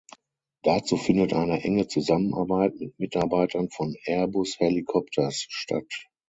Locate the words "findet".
0.97-1.31